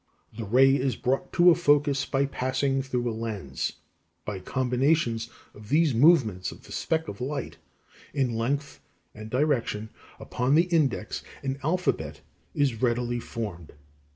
The 0.35 0.45
ray 0.45 0.77
is 0.77 0.95
brought 0.95 1.31
to 1.33 1.51
a 1.51 1.55
focus 1.55 2.07
by 2.07 2.25
passing 2.25 2.81
through 2.81 3.07
a 3.07 3.13
lens. 3.13 3.73
By 4.25 4.39
combinations 4.39 5.29
of 5.53 5.69
these 5.69 5.93
movements 5.93 6.51
of 6.51 6.63
the 6.63 6.71
speck 6.71 7.07
of 7.07 7.21
light 7.21 7.57
(in 8.11 8.33
length 8.33 8.81
and 9.13 9.29
direction) 9.29 9.89
upon 10.19 10.55
the 10.55 10.63
index, 10.73 11.21
an 11.43 11.59
alphabet 11.63 12.21
is 12.55 12.81
readily 12.81 13.19
formed. 13.19 13.73